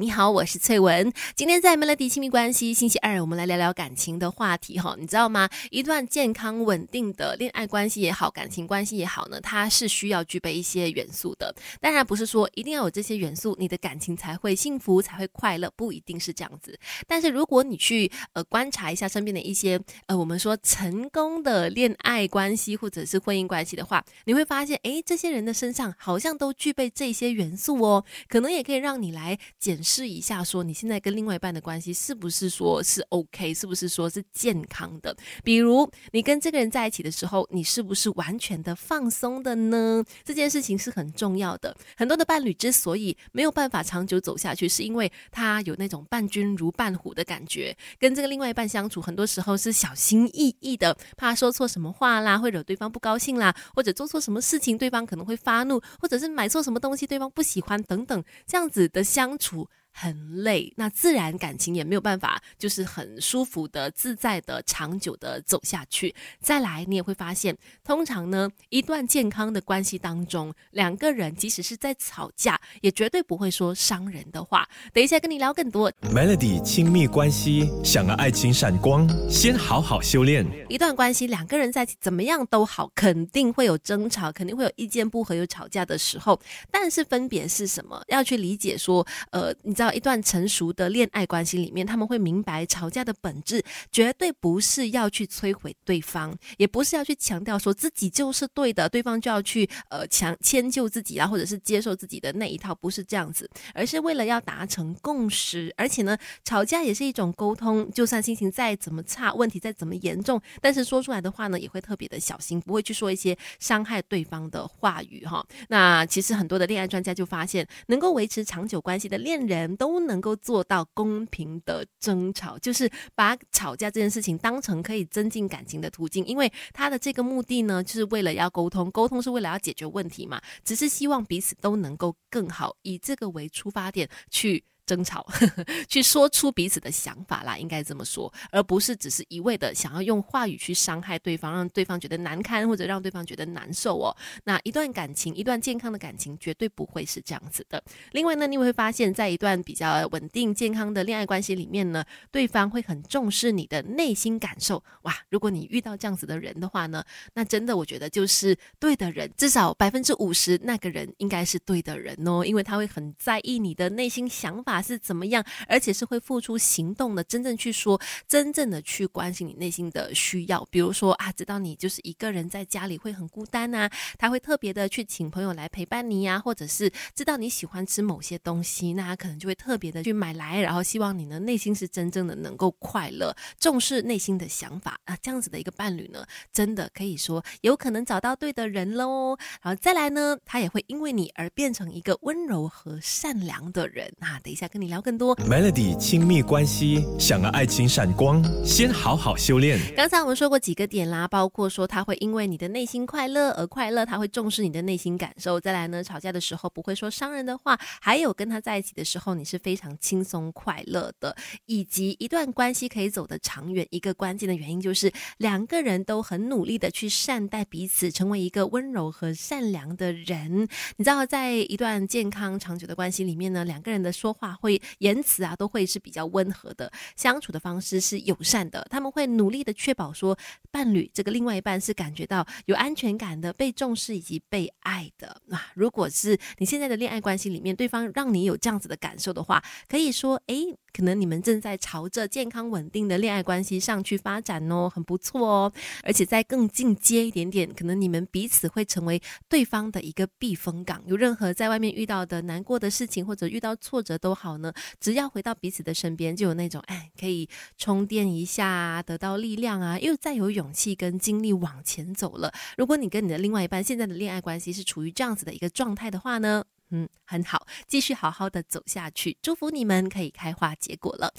[0.00, 1.12] 你好，我是翠文。
[1.34, 4.94] 今天在 Melody 亲密关系星期二，我们来聊聊感情的话题哈。
[4.96, 5.48] 你知道吗？
[5.72, 11.52] 一段健康稳定的恋爱关系也好，感情关系也好呢，它是需要具备一些元素的。
[11.80, 16.78] 当然不是说一定要有这些元素，你的感情才会幸福，才会快乐，不一定是这样子。
[17.08, 29.82] 但是如果你去呃观察一下身边的一些呃我们说成功的恋爱关系或者是婚姻关系的话，你会发现，诶，这些人的身上好像都具备这些元素哦，可能也可以让你来检。
[29.88, 35.16] 试一下，说你现在跟另外一半的关系是不是说是 OK，是不是说是健康的？
[35.42, 40.04] 比如你跟这个人在一起的时候，你是不是完全的放松的呢？
[40.22, 41.74] 这件事情是很重要的。
[41.96, 59.66] 很多的伴侣之所以没有办法长久走下去，是因为他有那种伴君如伴虎的感觉，跟这个另外一半相处，很多时候是小心翼翼的，怕说错什么话啦，会惹对方不高兴啦，或者做错什么事情，对方可能会发怒，或者是买错什么东西，对方不喜欢等等，这样子的相处。
[60.00, 66.14] 很累，那自然感情也没有办法，就是很舒服的、自在的、长久的走下去。
[66.40, 74.68] 再来，你也会发现，通常呢，一段健康的关系当中，两个人即使是在吵架，也绝对不会说伤人的话。
[74.92, 75.90] 等一下跟你聊更多。
[76.02, 80.46] Melody 亲密关系，想要爱情闪光，先好好修炼。
[80.68, 86.40] 一段关系，两个人在一起怎么样都好，肯定会有争吵，肯定会有意见不合、有吵架的时候。
[86.70, 88.00] 但是分别是什么？
[88.06, 89.87] 要去理解说，呃，你知道。
[89.92, 105.72] 一段成熟的恋爱关系里面，他们会明白吵架的本质绝对不是要去摧毁对方，也不是要去强调说自己就是对的，对方就要去呃强迁就自己啊，或者是接受自己的那一套，不是这样子，而是为了要达成共识。
[105.76, 115.44] 而且呢，吵架也是一种沟通，就算心情再怎么差，问题再怎么严重，但是说出来的话呢，也会特别的小心，不会去说一些伤害对方的话语哈。
[115.68, 119.76] 那其实很多的恋爱专家就发现，能够维持长久关系的恋人。
[119.78, 134.64] 都能够做到公平的争吵，就是把吵架这件事情当成可以增进感情的途径，因为他的这个目的呢，就是为了要沟通，沟通是为了要解决问题嘛，只是希望彼此都能够更好，以这个为出发点去。
[134.88, 135.26] 争吵，
[135.86, 144.16] 去说出彼此的想法啦，应该这么说，而不是只是一味的想要用话语去伤害对方，让对方觉得难堪或者让对方觉得难受哦。
[144.44, 147.82] 那一段感情，一段健康的感情，绝对不会是这样子的。
[148.12, 154.82] 另外呢，你会发现在一段比较稳定健康的恋爱关系里面呢，对方会很重视你的内心感受。
[155.02, 164.77] 哇，如果你遇到这样子的人的话呢，那真的我觉得就是对的人，至少百分之五十那个人应该是对的人哦，因为他会很在意你的内心想法。
[164.80, 170.64] 是怎么样，而且是会付出行动的，真正去说，真正的去关心你内心的需要。
[170.70, 189.36] 比如说啊，知道你就是一个人在家里会很孤单呐，他会特别的去请朋友来陪伴你呀，或者是知道你喜欢吃某些东西，那他可能就会特别的去买来，然后希望你呢内心是真正的能够快乐，重视内心的想法啊，这样子的一个伴侣呢，真的可以说有可能找到对的人喽。
[189.62, 194.38] 然后再来呢，他也会因为你而变成一个温柔和善良的人啊。
[194.40, 194.67] 等一下。
[194.68, 199.78] 跟你聊更多 Melody 亲密关系，想要爱情闪光，先好好修炼。
[199.96, 205.58] 刚才我们说过几个点啦，包括说他会因为你的内心快乐而快乐，他会重视你的内心感受。
[205.58, 220.68] 再来呢，吵架的时候不会说伤人的话，还有跟他在一起的时候你是非常轻松快乐的，以及一段关系可以走得长远，一个关键的原因就是两个人都很努力的去善待彼此，成为一个温柔和善良的人。
[220.96, 224.57] 你知道，在一段健康长久的关系里面呢，两个人的说话。
[224.60, 228.86] 会言辞啊，都会是比较温和的，相处的方式是友善的。
[228.90, 230.36] 他们会努力的确保说，
[230.70, 235.40] 伴侣这个另外一半是感觉到有安全感的、被重视以及被爱的。
[235.46, 240.54] 那如果是你现在的恋爱关系里面，对方让你有这样子的感受的话，可以说，哎。
[240.90, 245.72] 可能你们正在朝着健康稳定的恋爱关系上去发展哦，很不错哦。
[246.02, 251.00] 而且在更进阶一点点，可能你们彼此会成为对方的一个避风港。
[251.06, 262.52] 有任何在外面遇到的难过的事情，或者遇到挫折都好呢，只要回到彼此的身边，就有那种哎，可以充电一下，得到力量啊，又再有勇气跟精力往前走了。
[262.76, 266.64] 如果你跟你的另外一半现在的恋爱关系是处于这样子的一个状态的话呢？
[266.90, 271.30] 嗯，很好，继续好好的走下去，祝福你们可以开花结果了。